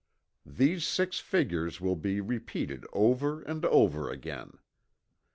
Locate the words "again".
4.09-4.57